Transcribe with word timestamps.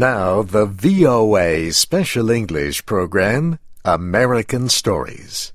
Now, 0.00 0.40
the 0.40 0.64
VOA 0.64 1.72
Special 1.72 2.30
English 2.30 2.86
program, 2.86 3.58
American 3.84 4.70
Stories. 4.70 5.52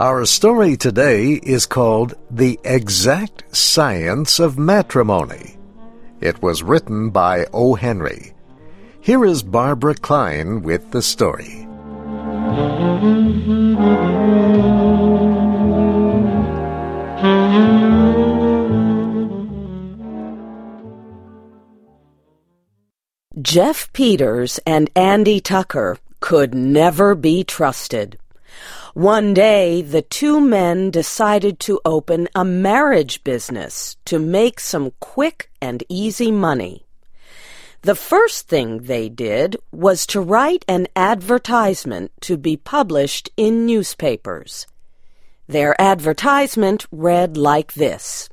Our 0.00 0.24
story 0.24 0.76
today 0.76 1.34
is 1.34 1.66
called 1.66 2.14
The 2.32 2.58
Exact 2.64 3.44
Science 3.56 4.40
of 4.40 4.58
Matrimony. 4.58 5.56
It 6.20 6.42
was 6.42 6.64
written 6.64 7.10
by 7.10 7.46
O. 7.52 7.76
Henry. 7.76 8.34
Here 9.00 9.24
is 9.24 9.42
Barbara 9.42 9.94
Klein 9.94 10.62
with 10.62 10.90
the 10.90 11.02
story. 11.02 11.66
Jeff 23.40 23.90
Peters 23.92 24.58
and 24.66 24.90
Andy 24.96 25.40
Tucker 25.40 25.96
could 26.20 26.54
never 26.54 27.14
be 27.14 27.44
trusted. 27.44 28.18
One 28.94 29.32
day, 29.32 29.80
the 29.80 30.02
two 30.02 30.40
men 30.40 30.90
decided 30.90 31.60
to 31.60 31.80
open 31.84 32.28
a 32.34 32.44
marriage 32.44 33.22
business 33.22 33.96
to 34.06 34.18
make 34.18 34.58
some 34.58 34.92
quick 34.98 35.50
and 35.62 35.84
easy 35.88 36.32
money. 36.32 36.87
The 37.82 37.94
first 37.94 38.48
thing 38.48 38.82
they 38.82 39.08
did 39.08 39.56
was 39.70 40.04
to 40.08 40.20
write 40.20 40.64
an 40.66 40.88
advertisement 40.96 42.10
to 42.22 42.36
be 42.36 42.56
published 42.56 43.30
in 43.36 43.66
newspapers. 43.66 44.66
Their 45.46 45.80
advertisement 45.80 46.86
read 46.90 47.36
like 47.36 47.74
this 47.74 48.28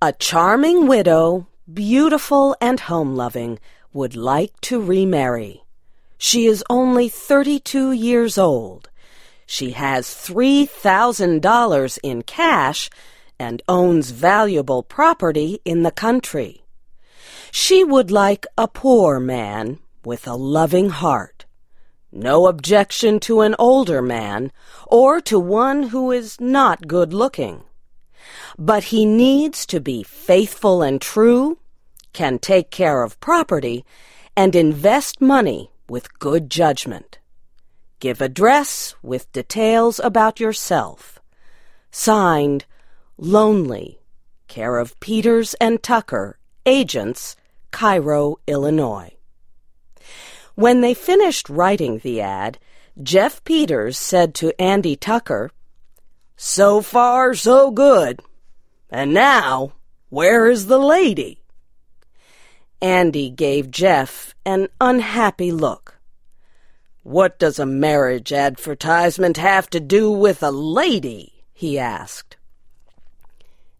A 0.00 0.12
charming 0.12 0.88
widow, 0.88 1.46
beautiful 1.72 2.56
and 2.58 2.80
home 2.80 3.14
loving, 3.14 3.58
would 3.92 4.16
like 4.16 4.58
to 4.62 4.80
remarry. 4.80 5.62
She 6.16 6.46
is 6.46 6.64
only 6.70 7.10
32 7.10 7.92
years 7.92 8.38
old. 8.38 8.88
She 9.44 9.72
has 9.72 10.06
$3,000 10.06 11.98
in 12.02 12.22
cash 12.22 12.88
and 13.38 13.62
owns 13.68 14.10
valuable 14.10 14.82
property 14.82 15.60
in 15.66 15.82
the 15.82 15.90
country. 15.90 16.63
She 17.56 17.84
would 17.84 18.10
like 18.10 18.48
a 18.58 18.66
poor 18.66 19.20
man 19.20 19.78
with 20.04 20.26
a 20.26 20.34
loving 20.34 20.90
heart. 20.90 21.46
No 22.10 22.48
objection 22.48 23.20
to 23.20 23.42
an 23.42 23.54
older 23.60 24.02
man 24.02 24.50
or 24.88 25.20
to 25.20 25.38
one 25.38 25.84
who 25.84 26.10
is 26.10 26.40
not 26.40 26.88
good 26.88 27.14
looking. 27.14 27.62
But 28.58 28.90
he 28.92 29.06
needs 29.06 29.66
to 29.66 29.78
be 29.78 30.02
faithful 30.02 30.82
and 30.82 31.00
true, 31.00 31.58
can 32.12 32.40
take 32.40 32.72
care 32.72 33.04
of 33.04 33.20
property, 33.20 33.84
and 34.36 34.56
invest 34.56 35.20
money 35.20 35.70
with 35.88 36.18
good 36.18 36.50
judgment. 36.50 37.20
Give 38.00 38.20
address 38.20 38.96
with 39.00 39.30
details 39.30 40.00
about 40.00 40.40
yourself. 40.40 41.20
Signed, 41.92 42.64
Lonely, 43.16 44.00
care 44.48 44.76
of 44.76 44.98
Peters 44.98 45.54
and 45.60 45.80
Tucker, 45.84 46.40
agents, 46.66 47.36
Cairo, 47.74 48.36
Illinois. 48.46 49.10
When 50.54 50.80
they 50.80 50.94
finished 50.94 51.48
writing 51.48 51.98
the 51.98 52.20
ad, 52.20 52.56
Jeff 53.02 53.42
Peters 53.42 53.98
said 53.98 54.32
to 54.36 54.54
Andy 54.62 54.94
Tucker, 54.94 55.50
So 56.36 56.80
far, 56.80 57.34
so 57.34 57.72
good. 57.72 58.20
And 58.90 59.12
now, 59.12 59.72
where 60.08 60.48
is 60.48 60.68
the 60.68 60.78
lady? 60.78 61.42
Andy 62.80 63.28
gave 63.28 63.72
Jeff 63.72 64.36
an 64.46 64.68
unhappy 64.80 65.50
look. 65.50 65.98
What 67.02 67.40
does 67.40 67.58
a 67.58 67.66
marriage 67.66 68.32
advertisement 68.32 69.36
have 69.36 69.68
to 69.70 69.80
do 69.80 70.12
with 70.12 70.44
a 70.44 70.52
lady? 70.52 71.42
he 71.52 71.76
asked. 71.76 72.36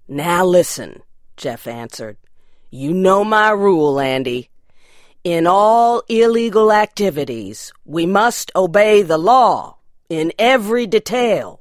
Now 0.09 0.45
listen, 0.45 1.03
Jeff 1.37 1.69
answered. 1.69 2.17
You 2.77 2.93
know 2.93 3.23
my 3.23 3.51
rule, 3.51 4.01
Andy. 4.01 4.51
In 5.23 5.47
all 5.47 6.03
illegal 6.09 6.73
activities, 6.73 7.73
we 7.85 8.05
must 8.05 8.51
obey 8.57 9.03
the 9.03 9.17
law 9.17 9.77
in 10.09 10.33
every 10.41 10.85
detail. 10.89 11.61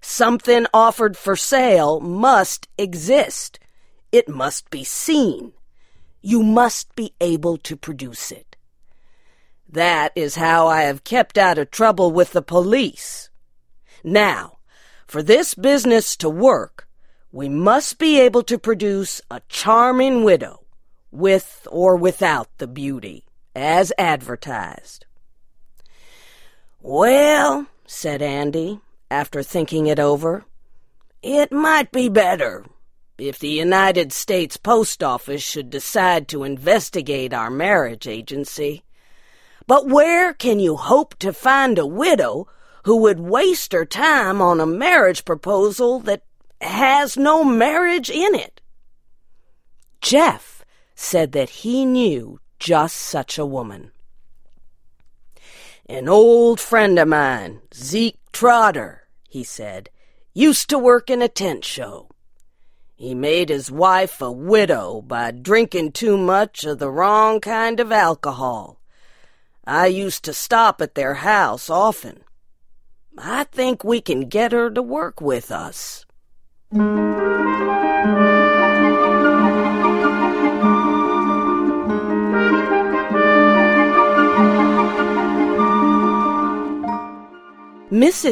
Something 0.00 0.66
offered 0.74 1.16
for 1.16 1.36
sale 1.36 2.00
must 2.00 2.66
exist. 2.76 3.60
It 4.10 4.28
must 4.28 4.68
be 4.70 4.82
seen. 4.82 5.52
You 6.20 6.42
must 6.42 6.96
be 6.96 7.14
able 7.20 7.56
to 7.58 7.76
produce 7.76 8.32
it. 8.32 8.56
That 9.68 10.10
is 10.16 10.34
how 10.34 10.66
I 10.66 10.82
have 10.82 11.04
kept 11.04 11.38
out 11.38 11.58
of 11.58 11.70
trouble 11.70 12.10
with 12.10 12.32
the 12.32 12.42
police. 12.42 13.30
Now, 14.02 14.58
for 15.06 15.22
this 15.22 15.54
business 15.54 16.16
to 16.16 16.28
work, 16.28 16.88
we 17.32 17.48
must 17.48 17.98
be 17.98 18.20
able 18.20 18.42
to 18.42 18.58
produce 18.58 19.20
a 19.30 19.40
charming 19.48 20.24
widow, 20.24 20.64
with 21.10 21.66
or 21.70 21.96
without 21.96 22.48
the 22.58 22.66
beauty, 22.66 23.24
as 23.54 23.92
advertised. 23.98 25.06
Well, 26.80 27.66
said 27.86 28.22
Andy, 28.22 28.80
after 29.10 29.42
thinking 29.42 29.86
it 29.86 29.98
over, 29.98 30.44
it 31.22 31.52
might 31.52 31.92
be 31.92 32.08
better 32.08 32.64
if 33.18 33.38
the 33.38 33.48
United 33.48 34.12
States 34.12 34.56
Post 34.56 35.02
Office 35.02 35.42
should 35.42 35.68
decide 35.68 36.26
to 36.28 36.44
investigate 36.44 37.34
our 37.34 37.50
marriage 37.50 38.06
agency. 38.06 38.82
But 39.66 39.86
where 39.86 40.32
can 40.32 40.58
you 40.58 40.76
hope 40.76 41.16
to 41.18 41.32
find 41.32 41.78
a 41.78 41.86
widow 41.86 42.48
who 42.84 42.96
would 42.96 43.20
waste 43.20 43.72
her 43.72 43.84
time 43.84 44.40
on 44.40 44.58
a 44.58 44.66
marriage 44.66 45.24
proposal 45.24 46.00
that 46.00 46.22
has 46.60 47.16
no 47.16 47.44
marriage 47.44 48.10
in 48.10 48.34
it. 48.34 48.60
Jeff 50.00 50.64
said 50.94 51.32
that 51.32 51.50
he 51.50 51.84
knew 51.84 52.40
just 52.58 52.96
such 52.96 53.38
a 53.38 53.46
woman. 53.46 53.92
An 55.86 56.08
old 56.08 56.60
friend 56.60 56.98
of 56.98 57.08
mine, 57.08 57.62
Zeke 57.74 58.18
Trotter, 58.32 59.08
he 59.28 59.42
said, 59.42 59.90
used 60.34 60.68
to 60.70 60.78
work 60.78 61.10
in 61.10 61.22
a 61.22 61.28
tent 61.28 61.64
show. 61.64 62.08
He 62.94 63.14
made 63.14 63.48
his 63.48 63.70
wife 63.70 64.20
a 64.20 64.30
widow 64.30 65.00
by 65.00 65.30
drinking 65.30 65.92
too 65.92 66.18
much 66.18 66.64
of 66.64 66.78
the 66.78 66.90
wrong 66.90 67.40
kind 67.40 67.80
of 67.80 67.90
alcohol. 67.90 68.78
I 69.66 69.86
used 69.86 70.22
to 70.24 70.34
stop 70.34 70.80
at 70.80 70.94
their 70.94 71.14
house 71.14 71.70
often. 71.70 72.24
I 73.16 73.44
think 73.44 73.82
we 73.82 74.00
can 74.00 74.28
get 74.28 74.52
her 74.52 74.70
to 74.70 74.82
work 74.82 75.20
with 75.20 75.50
us. 75.50 76.04
Mrs. 76.72 77.14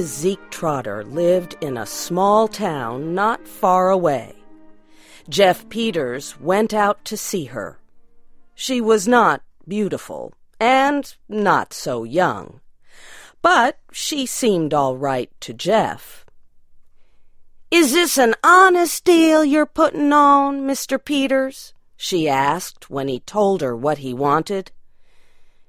Zeke 0.02 0.38
Trotter 0.50 1.02
lived 1.02 1.56
in 1.60 1.76
a 1.76 1.84
small 1.84 2.46
town 2.46 3.12
not 3.12 3.48
far 3.48 3.90
away. 3.90 4.36
Jeff 5.28 5.68
Peters 5.68 6.38
went 6.38 6.72
out 6.72 7.04
to 7.06 7.16
see 7.16 7.46
her. 7.46 7.80
She 8.54 8.80
was 8.80 9.08
not 9.08 9.42
beautiful 9.66 10.32
and 10.60 11.12
not 11.28 11.72
so 11.72 12.04
young, 12.04 12.60
but 13.42 13.80
she 13.90 14.26
seemed 14.26 14.72
all 14.72 14.96
right 14.96 15.28
to 15.40 15.52
Jeff. 15.52 16.24
Is 17.70 17.92
this 17.92 18.16
an 18.16 18.34
honest 18.42 19.04
deal 19.04 19.44
you're 19.44 19.66
putting 19.66 20.10
on, 20.10 20.62
Mr. 20.62 21.02
Peters? 21.02 21.74
she 21.98 22.26
asked 22.26 22.88
when 22.88 23.08
he 23.08 23.20
told 23.20 23.60
her 23.60 23.76
what 23.76 23.98
he 23.98 24.14
wanted. 24.14 24.72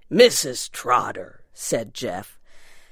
Mrs. 0.09 0.71
Trotter, 0.71 1.43
said 1.53 1.93
Jeff, 1.93 2.39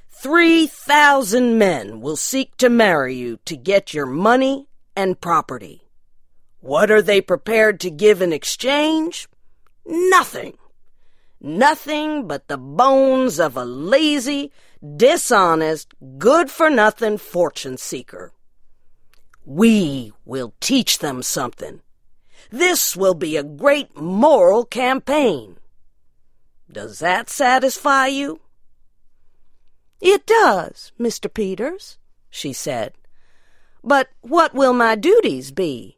three 0.09 0.67
thousand 0.67 1.57
men 1.57 2.01
will 2.01 2.17
seek 2.17 2.57
to 2.57 2.69
marry 2.69 3.15
you 3.15 3.39
to 3.45 3.55
get 3.55 3.93
your 3.93 4.05
money 4.05 4.67
and 4.93 5.21
property. 5.21 5.83
What 6.59 6.91
are 6.91 7.01
they 7.01 7.21
prepared 7.21 7.79
to 7.81 7.89
give 7.89 8.21
in 8.21 8.33
exchange? 8.33 9.29
Nothing. 9.85 10.57
Nothing 11.39 12.27
but 12.27 12.49
the 12.49 12.57
bones 12.57 13.39
of 13.39 13.55
a 13.55 13.63
lazy, 13.63 14.51
dishonest, 14.97 15.93
good 16.17 16.51
for 16.51 16.69
nothing 16.69 17.17
fortune 17.17 17.77
seeker. 17.77 18.33
We 19.47 20.11
will 20.25 20.53
teach 20.59 20.99
them 20.99 21.23
something. 21.23 21.79
This 22.51 22.97
will 22.97 23.13
be 23.13 23.37
a 23.37 23.43
great 23.43 23.95
moral 23.95 24.65
campaign. 24.65 25.55
Does 26.69 26.99
that 26.99 27.29
satisfy 27.29 28.07
you? 28.07 28.41
It 30.01 30.25
does, 30.25 30.91
Mr. 30.99 31.33
Peters, 31.33 31.97
she 32.29 32.51
said. 32.51 32.91
But 33.81 34.09
what 34.19 34.53
will 34.53 34.73
my 34.73 34.95
duties 34.95 35.51
be? 35.51 35.97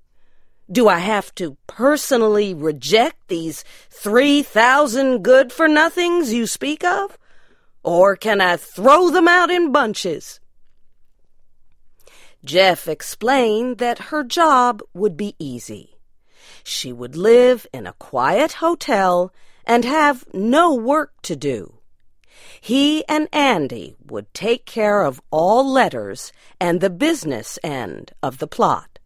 Do 0.72 0.88
I 0.88 1.00
have 1.00 1.34
to 1.36 1.58
personally 1.66 2.54
reject 2.54 3.30
these 3.30 3.64
three 3.90 4.44
thousand 4.44 5.24
good 5.24 5.52
for 5.52 5.68
nothings 5.68 6.32
you 6.32 6.46
speak 6.46 6.84
of? 6.84 7.18
Or 7.82 8.16
can 8.16 8.42
I 8.42 8.58
throw 8.58 9.10
them 9.10 9.28
out 9.28 9.50
in 9.50 9.72
bunches? 9.72 10.39
Jeff 12.44 12.88
explained 12.88 13.78
that 13.80 14.10
her 14.10 14.24
job 14.24 14.82
would 14.94 15.18
be 15.18 15.36
easy. 15.40 16.00
She 16.64 16.94
would 16.94 17.16
live 17.16 17.68
in 17.74 17.86
a 17.86 17.94
quiet 17.94 18.54
hotel 18.54 19.34
and 19.66 19.86
have 19.86 20.26
no 20.34 20.74
work 20.74 21.14
to 21.24 21.36
do. 21.36 21.76
He 22.62 23.06
and 23.08 23.28
Andy 23.34 23.96
would 24.06 24.34
take 24.34 24.66
care 24.66 25.04
of 25.04 25.22
all 25.32 25.70
letters 25.70 26.32
and 26.60 26.80
the 26.80 26.90
business 26.90 27.60
end 27.64 28.12
of 28.24 28.40
the 28.40 28.48
plot. 28.48 29.00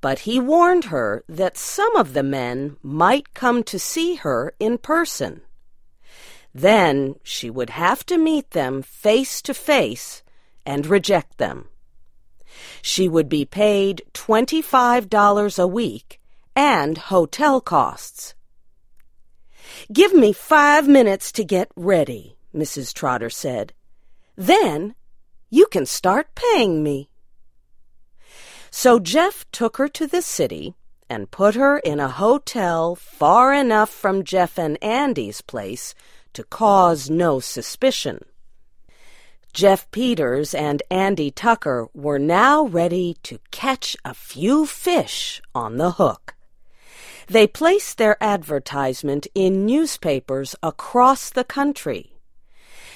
But 0.00 0.20
he 0.20 0.40
warned 0.40 0.84
her 0.84 1.24
that 1.28 1.56
some 1.56 1.94
of 1.96 2.12
the 2.12 2.22
men 2.22 2.76
might 2.82 3.34
come 3.34 3.62
to 3.64 3.78
see 3.78 4.16
her 4.16 4.54
in 4.58 4.78
person. 4.78 5.42
Then 6.54 7.16
she 7.22 7.48
would 7.48 7.70
have 7.70 8.04
to 8.06 8.18
meet 8.18 8.50
them 8.50 8.82
face 8.82 9.40
to 9.42 9.54
face 9.54 10.22
and 10.66 10.86
reject 10.86 11.38
them. 11.38 11.69
She 12.82 13.08
would 13.08 13.28
be 13.28 13.44
paid 13.44 14.02
$25 14.14 15.58
a 15.58 15.66
week 15.66 16.20
and 16.56 16.98
hotel 16.98 17.60
costs. 17.60 18.34
Give 19.92 20.12
me 20.12 20.32
five 20.32 20.88
minutes 20.88 21.32
to 21.32 21.44
get 21.44 21.70
ready, 21.76 22.36
Mrs. 22.54 22.92
Trotter 22.92 23.30
said. 23.30 23.72
Then 24.36 24.94
you 25.48 25.66
can 25.66 25.86
start 25.86 26.34
paying 26.34 26.82
me. 26.82 27.10
So 28.70 28.98
Jeff 28.98 29.44
took 29.50 29.78
her 29.78 29.88
to 29.88 30.06
the 30.06 30.22
city 30.22 30.74
and 31.08 31.30
put 31.30 31.56
her 31.56 31.78
in 31.78 31.98
a 31.98 32.08
hotel 32.08 32.94
far 32.94 33.52
enough 33.52 33.90
from 33.90 34.22
Jeff 34.22 34.58
and 34.58 34.82
Andy's 34.82 35.40
place 35.40 35.94
to 36.34 36.44
cause 36.44 37.10
no 37.10 37.40
suspicion. 37.40 38.24
Jeff 39.52 39.90
Peters 39.90 40.54
and 40.54 40.82
Andy 40.90 41.30
Tucker 41.30 41.88
were 41.92 42.18
now 42.18 42.64
ready 42.64 43.16
to 43.24 43.38
catch 43.50 43.96
a 44.04 44.14
few 44.14 44.66
fish 44.66 45.42
on 45.54 45.76
the 45.76 45.92
hook. 45.92 46.34
They 47.26 47.46
placed 47.46 47.98
their 47.98 48.16
advertisement 48.22 49.26
in 49.34 49.66
newspapers 49.66 50.54
across 50.62 51.30
the 51.30 51.44
country. 51.44 52.16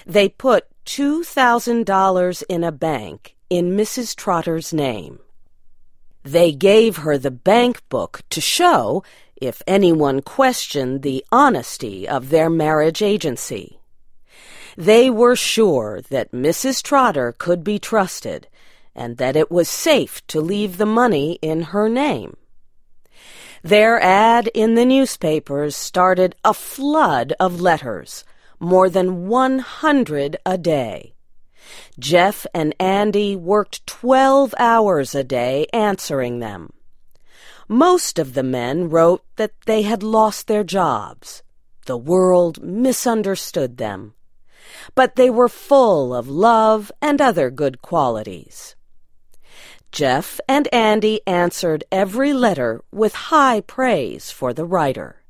They 0.06 0.28
put 0.28 0.66
$2,000 0.86 2.42
in 2.48 2.64
a 2.64 2.72
bank 2.72 3.36
in 3.48 3.76
Mrs. 3.76 4.14
Trotter's 4.16 4.72
name. 4.72 5.20
They 6.22 6.52
gave 6.52 6.98
her 6.98 7.18
the 7.18 7.30
bank 7.30 7.82
book 7.88 8.22
to 8.30 8.40
show 8.40 9.02
if 9.36 9.62
anyone 9.66 10.22
questioned 10.22 11.02
the 11.02 11.24
honesty 11.30 12.08
of 12.08 12.30
their 12.30 12.48
marriage 12.48 13.02
agency. 13.02 13.78
They 14.76 15.08
were 15.08 15.36
sure 15.36 16.00
that 16.10 16.32
Mrs. 16.32 16.82
Trotter 16.82 17.34
could 17.36 17.62
be 17.62 17.78
trusted 17.78 18.48
and 18.94 19.16
that 19.18 19.36
it 19.36 19.50
was 19.50 19.68
safe 19.68 20.24
to 20.28 20.40
leave 20.40 20.76
the 20.76 20.86
money 20.86 21.38
in 21.42 21.62
her 21.74 21.88
name. 21.88 22.36
Their 23.62 24.00
ad 24.00 24.48
in 24.48 24.74
the 24.74 24.84
newspapers 24.84 25.74
started 25.74 26.36
a 26.44 26.52
flood 26.52 27.32
of 27.40 27.60
letters, 27.60 28.24
more 28.60 28.90
than 28.90 29.26
100 29.26 30.36
a 30.44 30.58
day. 30.58 31.14
Jeff 31.98 32.46
and 32.52 32.74
Andy 32.78 33.34
worked 33.34 33.86
12 33.86 34.54
hours 34.58 35.14
a 35.14 35.24
day 35.24 35.66
answering 35.72 36.40
them. 36.40 36.72
Most 37.68 38.18
of 38.18 38.34
the 38.34 38.42
men 38.42 38.90
wrote 38.90 39.24
that 39.36 39.52
they 39.64 39.82
had 39.82 40.02
lost 40.02 40.46
their 40.46 40.64
jobs. 40.64 41.42
The 41.86 41.96
world 41.96 42.62
misunderstood 42.62 43.78
them 43.78 44.14
but 44.94 45.16
they 45.16 45.30
were 45.30 45.48
full 45.48 46.14
of 46.14 46.28
love 46.28 46.92
and 47.00 47.20
other 47.20 47.50
good 47.50 47.80
qualities. 47.82 48.76
Jeff 49.92 50.40
and 50.48 50.66
Andy 50.74 51.20
answered 51.26 51.84
every 51.92 52.32
letter 52.32 52.82
with 52.90 53.14
high 53.14 53.60
praise 53.60 54.30
for 54.30 54.52
the 54.52 54.64
writer. 54.64 55.22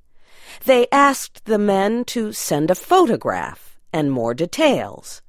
They 0.65 0.87
asked 0.91 1.45
the 1.45 1.59
men 1.59 2.05
to 2.07 2.33
send 2.33 2.71
a 2.71 2.75
photograph 2.75 3.79
and 3.93 4.11
more 4.11 4.33
details. 4.33 5.21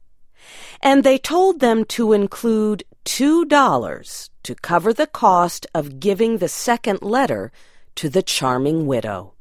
And 0.82 1.04
they 1.04 1.18
told 1.18 1.60
them 1.60 1.84
to 1.86 2.14
include 2.14 2.84
two 3.04 3.46
dollars 3.46 4.30
to 4.44 4.56
cover 4.56 4.94
the 4.94 5.08
cost 5.08 5.68
of 5.76 6.00
giving 6.00 6.38
the 6.38 6.48
second 6.48 7.02
letter 7.02 7.52
to 7.96 8.10
the 8.10 8.24
charming 8.24 8.88
widow. 8.88 9.35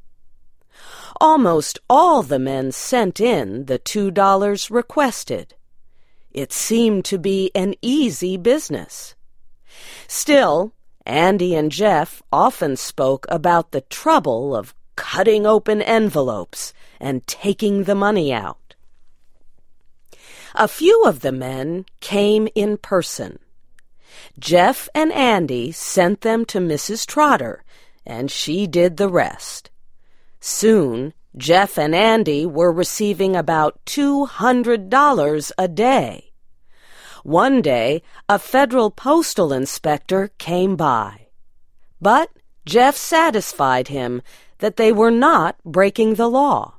Almost 1.21 1.79
all 1.89 2.23
the 2.23 2.39
men 2.39 2.73
sent 2.73 3.21
in 3.21 3.67
the 3.67 3.79
two 3.79 4.11
dollars 4.11 4.71
requested. 4.71 5.55
It 6.33 6.53
seemed 6.53 7.05
to 7.07 7.19
be 7.19 7.51
an 7.55 7.75
easy 7.81 8.37
business. 8.37 9.15
Still, 10.09 10.73
Andy 11.07 11.55
and 11.55 11.71
Jeff 11.71 12.23
often 12.33 12.77
spoke 12.77 13.27
about 13.29 13.71
the 13.71 13.83
trouble 13.83 14.55
of 14.55 14.75
cutting 14.97 15.47
open 15.47 15.83
envelopes 15.83 16.73
and 17.01 17.27
taking 17.27 17.85
the 17.85 17.95
money 17.95 18.33
out. 18.33 18.75
A 20.55 20.69
few 20.69 21.05
of 21.05 21.21
the 21.21 21.33
men 21.33 21.85
came 22.01 22.49
in 22.55 22.77
person. 22.77 23.39
Jeff 24.39 24.89
and 24.95 25.13
Andy 25.13 25.73
sent 25.73 26.21
them 26.21 26.45
to 26.47 26.59
Mrs. 26.59 27.07
Trotter, 27.07 27.65
and 28.07 28.31
she 28.31 28.67
did 28.67 28.97
the 28.97 29.09
rest. 29.09 29.71
Soon, 30.47 31.15
Jeff 31.39 31.79
and 31.79 31.95
Andy 31.95 32.45
were 32.45 32.71
receiving 32.71 33.35
about 33.35 33.83
$200 33.87 35.53
a 35.57 35.69
day. 35.69 36.33
One 37.23 37.63
day, 37.63 38.03
a 38.29 38.39
federal 38.39 38.91
postal 38.91 39.55
inspector 39.55 40.33
came 40.37 40.77
by. 40.77 41.29
But 41.99 42.29
Jeff 42.67 42.95
satisfied 42.95 43.89
him 43.89 44.21
that 44.59 44.77
they 44.77 44.93
were 44.93 45.11
not 45.11 45.57
breaking 45.65 46.17
the 46.17 46.29
law. 46.29 46.75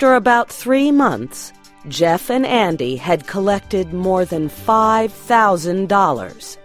After 0.00 0.14
about 0.14 0.50
three 0.50 0.90
months, 0.90 1.52
Jeff 1.86 2.30
and 2.30 2.46
Andy 2.46 2.96
had 2.96 3.26
collected 3.26 3.92
more 3.92 4.24
than 4.24 4.48
$5,000, 4.48 6.56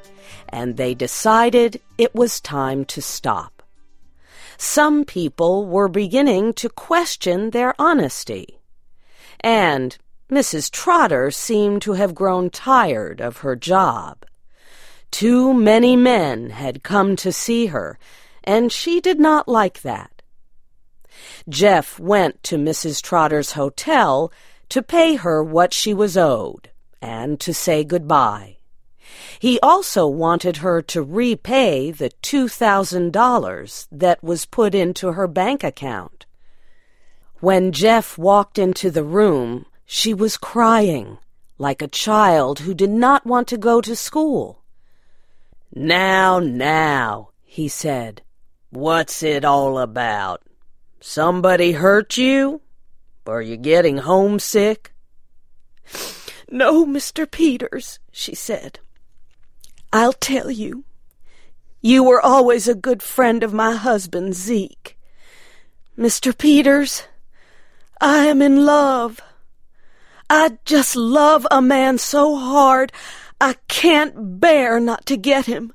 and 0.48 0.78
they 0.78 0.94
decided 0.94 1.82
it 1.98 2.16
was 2.16 2.40
time 2.40 2.86
to 2.86 3.02
stop. 3.02 3.62
Some 4.56 5.04
people 5.04 5.66
were 5.66 5.90
beginning 5.90 6.54
to 6.54 6.70
question 6.70 7.50
their 7.50 7.76
honesty. 7.78 8.62
And 9.42 9.98
Mrs. 10.32 10.72
Trotter 10.72 11.30
seemed 11.30 11.82
to 11.82 11.92
have 11.92 12.16
grown 12.16 12.50
tired 12.50 13.20
of 13.20 13.40
her 13.40 13.58
job. 13.58 14.26
Too 15.12 15.54
many 15.54 15.98
men 15.98 16.52
had 16.52 16.84
come 16.84 17.18
to 17.18 17.34
see 17.34 17.66
her, 17.66 18.00
and 18.46 18.72
she 18.72 19.02
did 19.02 19.20
not 19.20 19.50
like 19.50 19.82
that. 19.82 20.15
Jeff 21.48 22.00
went 22.00 22.42
to 22.44 22.58
Mrs. 22.58 23.02
Trotter's 23.02 23.54
hotel 23.54 24.32
to 24.70 24.82
pay 24.82 25.16
her 25.16 25.44
what 25.44 25.74
she 25.74 25.94
was 25.94 26.18
owed 26.18 26.70
and 27.02 27.40
to 27.40 27.54
say 27.54 27.84
goodbye. 27.84 28.58
He 29.40 29.60
also 29.60 30.08
wanted 30.08 30.58
her 30.58 30.82
to 30.84 31.04
repay 31.04 31.92
the 31.92 32.10
$2,000 32.24 33.88
that 33.92 34.24
was 34.24 34.46
put 34.46 34.74
into 34.74 35.12
her 35.12 35.28
bank 35.28 35.64
account. 35.64 36.26
When 37.40 37.72
Jeff 37.72 38.18
walked 38.18 38.58
into 38.58 38.90
the 38.90 39.04
room, 39.04 39.66
she 39.86 40.14
was 40.14 40.38
crying 40.38 41.20
like 41.58 41.82
a 41.82 41.88
child 41.88 42.60
who 42.60 42.74
did 42.74 42.90
not 42.90 43.26
want 43.26 43.48
to 43.50 43.58
go 43.58 43.82
to 43.82 43.96
school. 43.96 44.64
Now, 45.74 46.40
now, 46.40 47.30
he 47.44 47.68
said, 47.68 48.22
what's 48.70 49.22
it 49.22 49.46
all 49.46 49.78
about? 49.78 50.42
Somebody 51.08 51.74
hurt 51.74 52.18
you? 52.18 52.62
Are 53.28 53.42
you 53.42 53.58
getting 53.58 53.98
homesick? 53.98 54.92
No, 56.50 56.84
Mr. 56.84 57.30
Peters, 57.30 58.00
she 58.12 58.34
said. 58.34 58.80
I'll 59.94 60.14
tell 60.14 60.50
you. 60.50 60.84
You 61.80 62.04
were 62.04 62.20
always 62.20 62.68
a 62.68 62.74
good 62.74 63.04
friend 63.04 63.44
of 63.44 63.54
my 63.54 63.76
husband, 63.76 64.34
Zeke. 64.34 64.98
Mr. 65.96 66.36
Peters, 66.36 67.04
I 68.02 68.26
am 68.26 68.42
in 68.42 68.66
love. 68.66 69.22
I 70.28 70.58
just 70.66 70.96
love 70.96 71.46
a 71.52 71.62
man 71.62 72.00
so 72.00 72.36
hard 72.36 72.92
I 73.40 73.58
can't 73.68 74.40
bear 74.40 74.80
not 74.80 75.06
to 75.06 75.18
get 75.18 75.46
him. 75.46 75.72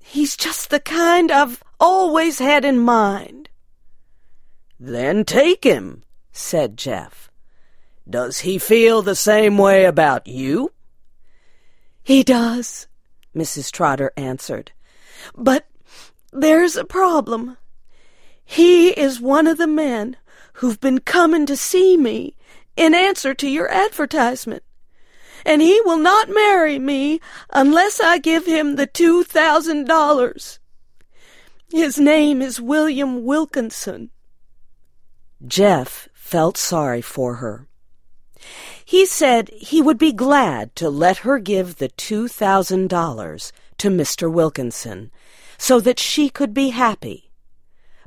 He's 0.00 0.36
just 0.36 0.70
the 0.70 0.80
kind 0.80 1.30
I've 1.30 1.62
always 1.78 2.40
had 2.40 2.64
in 2.64 2.80
mind. 2.80 3.49
Then 4.82 5.26
take 5.26 5.62
him, 5.62 6.04
said 6.32 6.78
Jeff. 6.78 7.30
Does 8.08 8.40
he 8.40 8.58
feel 8.58 9.02
the 9.02 9.14
same 9.14 9.58
way 9.58 9.84
about 9.84 10.26
you? 10.26 10.72
He 12.02 12.24
does, 12.24 12.88
Mrs. 13.36 13.70
Trotter 13.70 14.10
answered. 14.16 14.72
But 15.36 15.66
there's 16.32 16.76
a 16.76 16.86
problem. 16.86 17.58
He 18.42 18.88
is 18.88 19.20
one 19.20 19.46
of 19.46 19.58
the 19.58 19.66
men 19.66 20.16
who've 20.54 20.80
been 20.80 21.00
coming 21.00 21.44
to 21.44 21.58
see 21.58 21.98
me 21.98 22.34
in 22.74 22.94
answer 22.94 23.34
to 23.34 23.48
your 23.48 23.70
advertisement. 23.70 24.62
And 25.44 25.60
he 25.60 25.78
will 25.84 25.98
not 25.98 26.30
marry 26.30 26.78
me 26.78 27.20
unless 27.52 28.00
I 28.00 28.16
give 28.16 28.46
him 28.46 28.76
the 28.76 28.86
two 28.86 29.24
thousand 29.24 29.86
dollars. 29.86 30.58
His 31.70 31.98
name 31.98 32.40
is 32.40 32.62
William 32.62 33.24
Wilkinson. 33.26 34.10
Jeff 35.46 36.08
felt 36.12 36.56
sorry 36.56 37.00
for 37.00 37.36
her. 37.36 37.66
He 38.84 39.06
said 39.06 39.48
he 39.50 39.80
would 39.80 39.98
be 39.98 40.12
glad 40.12 40.74
to 40.76 40.90
let 40.90 41.18
her 41.18 41.38
give 41.38 41.76
the 41.76 41.88
two 41.88 42.28
thousand 42.28 42.88
dollars 42.88 43.52
to 43.78 43.88
Mr. 43.88 44.30
Wilkinson 44.30 45.10
so 45.58 45.80
that 45.80 45.98
she 45.98 46.28
could 46.28 46.52
be 46.52 46.70
happy. 46.70 47.30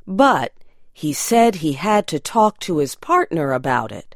But 0.06 0.52
he 0.92 1.12
said 1.12 1.56
he 1.56 1.72
had 1.72 2.06
to 2.08 2.20
talk 2.20 2.60
to 2.60 2.78
his 2.78 2.94
partner 2.94 3.52
about 3.52 3.90
it. 3.90 4.14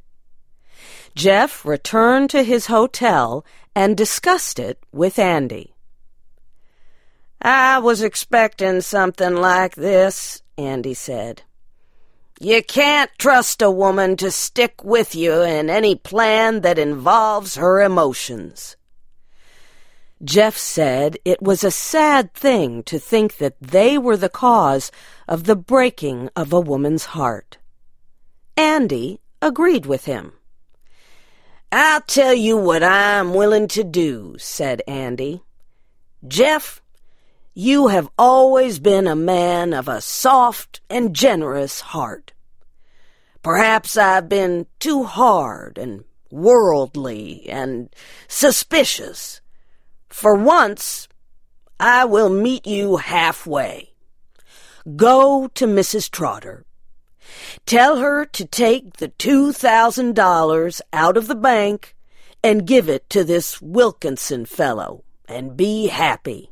Jeff 1.15 1.65
returned 1.65 2.31
to 2.31 2.45
his 2.45 2.67
hotel 2.67 3.45
and 3.75 3.97
discussed 3.97 4.59
it 4.59 4.79
with 4.93 5.19
Andy. 5.19 5.75
I 7.41 7.79
was 7.79 8.03
expecting 8.03 8.81
something 8.81 9.35
like 9.37 9.75
this, 9.75 10.43
Andy 10.57 10.95
said. 10.95 11.43
You 12.41 12.63
can't 12.63 13.11
trust 13.19 13.63
a 13.63 13.71
woman 13.71 14.17
to 14.19 14.31
stick 14.31 14.85
with 14.85 15.17
you 15.17 15.43
in 15.43 15.69
any 15.69 15.97
plan 15.97 16.61
that 16.61 16.79
involves 16.79 17.57
her 17.57 17.81
emotions. 17.81 18.77
Jeff 20.23 20.57
said 20.57 21.17
it 21.25 21.43
was 21.43 21.65
a 21.65 21.71
sad 21.73 22.33
thing 22.35 22.85
to 22.85 22.99
think 22.99 23.39
that 23.39 23.61
they 23.61 23.99
were 23.99 24.17
the 24.17 24.29
cause 24.29 24.93
of 25.27 25.45
the 25.45 25.57
breaking 25.57 26.31
of 26.37 26.53
a 26.53 26.61
woman's 26.61 27.07
heart. 27.07 27.59
Andy 28.57 29.21
agreed 29.43 29.87
with 29.87 30.05
him. 30.05 30.33
I'll 31.73 32.03
tell 32.03 32.35
you 32.35 32.57
what 32.57 32.83
I'm 32.85 33.35
willing 33.35 33.69
to 33.69 33.83
do, 33.83 34.37
said 34.39 34.83
Andy. 34.87 35.43
Jeff, 36.27 36.83
you 37.55 37.89
have 37.89 38.09
always 38.19 38.79
been 38.79 39.07
a 39.07 39.17
man 39.17 39.73
of 39.73 39.89
a 39.89 40.01
soft 40.01 40.81
and 40.89 41.15
generous 41.15 41.81
heart. 41.81 42.33
Perhaps 43.43 43.97
I've 43.97 44.29
been 44.29 44.67
too 44.79 45.05
hard 45.05 45.79
and 45.79 46.05
worldly 46.31 47.49
and 47.49 47.89
suspicious. 48.27 49.41
For 50.09 50.35
once, 50.35 51.09
I 51.81 52.05
will 52.05 52.29
meet 52.29 52.67
you 52.67 52.97
halfway. 52.97 53.93
Go 54.97 55.49
to 55.55 55.67
Mrs. 55.67 56.11
Trotter. 56.11 56.65
Tell 57.67 57.99
her 57.99 58.25
to 58.25 58.45
take 58.45 58.97
the 58.97 59.09
two 59.09 59.53
thousand 59.53 60.15
dollars 60.15 60.81
out 60.93 61.17
of 61.17 61.29
the 61.29 61.35
bank 61.35 61.95
and 62.43 62.67
give 62.67 62.89
it 62.89 63.09
to 63.11 63.25
this 63.25 63.61
Wilkinson 63.61 64.47
fellow 64.47 65.05
and 65.29 65.57
be 65.57 65.89
happy. 65.89 66.51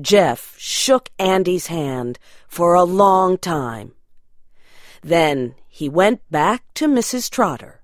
Jeff 0.00 0.56
shook 0.58 1.10
Andy's 1.18 1.68
hand 1.68 2.18
for 2.48 2.74
a 2.74 2.82
long 2.82 3.38
time. 3.38 3.92
Then 5.02 5.54
he 5.68 5.88
went 5.88 6.20
back 6.30 6.64
to 6.74 6.88
Mrs. 6.88 7.30
Trotter. 7.30 7.82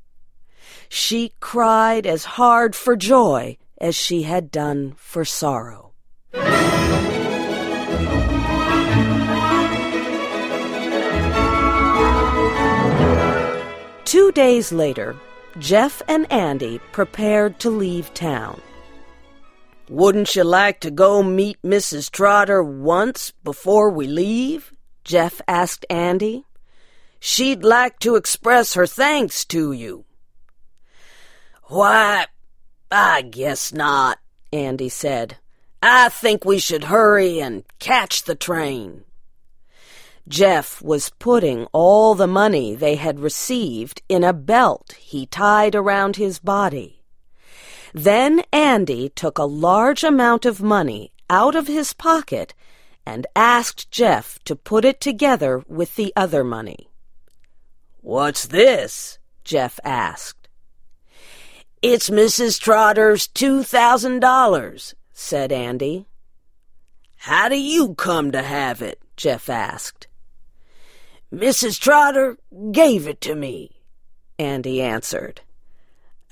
She 0.89 1.35
cried 1.39 2.07
as 2.07 2.37
hard 2.37 2.75
for 2.75 2.97
joy 2.97 3.59
as 3.81 3.95
she 3.95 4.23
had 4.23 4.51
done 4.51 4.95
for 4.97 5.25
sorrow. 5.25 5.93
Two 14.05 14.33
days 14.33 14.73
later, 14.73 15.15
Jeff 15.59 16.03
and 16.09 16.31
Andy 16.33 16.81
prepared 16.91 17.61
to 17.61 17.71
leave 17.71 18.13
town. 18.15 18.61
Wouldn't 19.91 20.37
you 20.37 20.45
like 20.45 20.79
to 20.83 20.91
go 20.93 21.21
meet 21.21 21.61
Mrs. 21.63 22.13
Trotter 22.13 22.63
once 22.63 23.33
before 23.43 23.91
we 23.91 24.07
leave? 24.07 24.73
Jeff 25.03 25.41
asked 25.49 25.85
Andy. 25.91 26.45
She'd 27.19 27.65
like 27.65 27.99
to 27.99 28.15
express 28.15 28.75
her 28.75 28.87
thanks 28.87 29.45
to 29.47 29.73
you. 29.73 30.05
Why, 31.65 32.27
I 32.93 33.23
guess 33.23 33.73
not, 33.73 34.21
Andy 34.53 34.91
said. 34.91 35.39
I 35.83 36.09
think 36.09 36.45
we 36.45 36.61
should 36.61 36.85
hurry 36.85 37.41
and 37.41 37.65
catch 37.81 38.23
the 38.23 38.37
train. 38.37 39.03
Jeff 40.29 40.81
was 40.81 41.11
putting 41.19 41.67
all 41.73 42.15
the 42.15 42.29
money 42.29 42.77
they 42.77 42.95
had 42.95 43.19
received 43.19 44.03
in 44.09 44.23
a 44.23 44.33
belt 44.33 44.93
he 45.01 45.27
tied 45.27 45.75
around 45.75 46.15
his 46.15 46.39
body. 46.39 47.00
Then 47.93 48.43
Andy 48.53 49.09
took 49.11 49.39
a 49.39 49.45
large 49.45 50.05
amount 50.05 50.45
of 50.45 50.63
money 50.63 51.13
out 51.29 51.55
of 51.55 51.67
his 51.67 51.93
pocket 51.93 52.55
and 53.07 53.27
asked 53.35 53.91
Jeff 53.91 54.39
to 54.45 54.55
put 54.55 54.85
it 54.85 55.01
together 55.01 55.65
with 55.69 55.97
the 55.97 56.13
other 56.15 56.45
money. 56.45 56.91
What's 58.01 58.47
this? 58.47 59.19
Jeff 59.45 59.81
asked. 59.85 60.49
It's 61.83 62.11
Mrs. 62.11 62.61
Trotter's 62.61 63.27
two 63.27 63.63
thousand 63.63 64.21
dollars, 64.21 64.95
said 65.13 65.51
Andy. 65.51 66.07
How 67.17 67.49
do 67.49 67.59
you 67.59 67.95
come 67.95 68.31
to 68.33 68.43
have 68.43 68.81
it? 68.83 69.01
Jeff 69.17 69.49
asked. 69.49 70.07
Mrs. 71.33 71.79
Trotter 71.79 72.39
gave 72.73 73.07
it 73.07 73.21
to 73.23 73.35
me, 73.35 73.83
Andy 74.39 74.81
answered. 74.81 75.43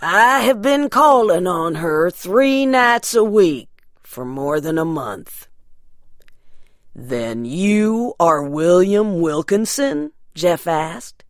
I 0.00 0.40
have 0.40 0.62
been 0.62 0.90
calling 0.90 1.48
on 1.48 1.76
her 1.76 2.08
three 2.08 2.66
nights 2.66 3.14
a 3.14 3.24
week 3.24 3.68
for 4.00 4.24
more 4.24 4.60
than 4.60 4.78
a 4.78 4.84
month. 4.84 5.48
Then 6.94 7.44
you 7.44 8.14
are 8.20 8.44
William 8.44 9.20
Wilkinson? 9.20 10.12
Jeff 10.36 10.68
asked. 10.68 11.24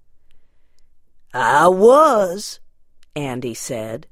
I 1.32 1.68
was, 1.68 2.60
Andy 3.16 3.54
said. 3.54 4.06